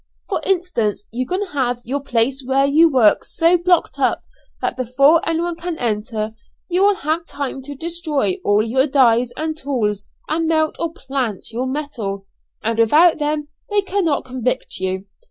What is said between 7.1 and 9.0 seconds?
time to destroy all your